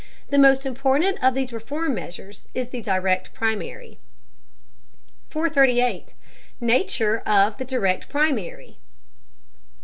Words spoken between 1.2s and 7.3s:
of these reform measures is the Direct Primary. 438. NATURE